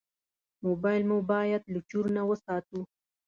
موبایل 0.65 1.01
مو 1.09 1.17
باید 1.31 1.63
له 1.73 1.79
چور 1.89 2.05
نه 2.17 2.21
وساتو. 2.29 2.79